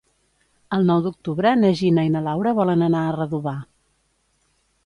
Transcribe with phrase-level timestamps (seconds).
[0.77, 3.55] El nou d'octubre na Gina i na Laura volen anar a Redovà.